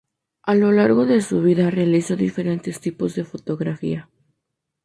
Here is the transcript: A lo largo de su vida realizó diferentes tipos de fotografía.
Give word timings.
A 0.41 0.55
lo 0.55 0.71
largo 0.71 1.05
de 1.05 1.21
su 1.21 1.43
vida 1.43 1.69
realizó 1.69 2.15
diferentes 2.15 2.81
tipos 2.81 3.13
de 3.13 3.23
fotografía. 3.23 4.09